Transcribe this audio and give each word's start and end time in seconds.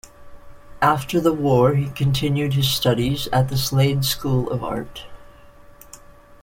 After 0.81 1.21
the 1.21 1.31
war, 1.31 1.75
he 1.75 1.91
continued 1.91 2.53
his 2.55 2.67
studies 2.71 3.27
at 3.31 3.49
the 3.49 3.55
Slade 3.55 4.03
School 4.03 4.49
of 4.49 4.63
Art. 4.63 5.05